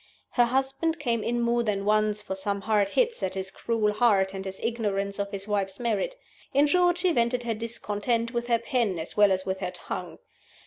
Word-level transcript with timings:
Her 0.31 0.45
husband 0.45 0.97
came 0.99 1.23
in 1.23 1.41
more 1.43 1.61
than 1.61 1.85
once 1.85 2.23
for 2.23 2.33
some 2.33 2.61
hard 2.61 2.89
hits 2.89 3.21
at 3.21 3.35
his 3.35 3.51
cruel 3.51 3.93
heart 3.93 4.33
and 4.33 4.43
his 4.43 4.59
ignorance 4.61 5.19
of 5.19 5.29
his 5.29 5.47
wife's 5.47 5.79
merits. 5.79 6.15
In 6.55 6.65
short, 6.65 6.97
she 6.97 7.11
vented 7.11 7.43
her 7.43 7.53
discontent 7.53 8.33
with 8.33 8.47
her 8.47 8.57
pen 8.57 8.97
as 8.97 9.15
well 9.15 9.31
as 9.31 9.45
with 9.45 9.59
her 9.59 9.69
tongue. 9.69 10.17